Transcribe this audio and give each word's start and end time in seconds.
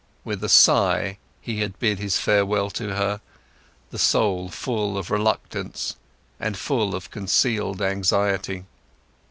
With 0.23 0.43
a 0.43 0.49
sigh, 0.49 1.19
he 1.41 1.59
had 1.59 1.77
bid 1.77 1.99
his 1.99 2.17
farewell 2.17 2.71
to 2.71 2.95
her, 2.95 3.21
the 3.91 3.99
soul 3.99 4.49
full 4.49 4.97
of 4.97 5.11
reluctance, 5.11 5.95
and 6.39 6.57
full 6.57 6.95
of 6.95 7.11
concealed 7.11 7.83
anxiety. 7.83 8.65